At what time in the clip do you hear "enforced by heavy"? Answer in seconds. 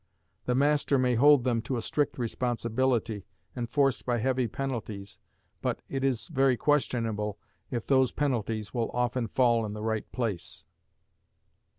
3.55-4.47